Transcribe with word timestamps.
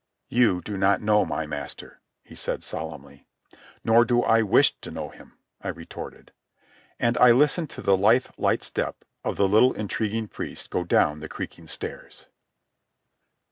"You 0.29 0.61
do 0.61 0.77
not 0.77 1.01
know 1.03 1.25
my 1.27 1.45
master," 1.45 2.01
he 2.23 2.33
said 2.33 2.63
solemnly. 2.63 3.27
"Nor 3.83 4.03
do 4.03 4.23
I 4.23 4.41
wish 4.41 4.73
to 4.77 4.89
know 4.89 5.09
him," 5.09 5.37
I 5.61 5.67
retorted. 5.67 6.31
And 6.99 7.19
I 7.19 7.29
listened 7.31 7.69
to 7.69 7.83
the 7.83 7.95
lithe, 7.95 8.25
light 8.35 8.63
step 8.63 9.05
of 9.23 9.37
the 9.37 9.47
little 9.47 9.73
intriguing 9.73 10.27
priest 10.27 10.71
go 10.71 10.83
down 10.83 11.19
the 11.19 11.29
creaking 11.29 11.67
stairs. 11.67 12.25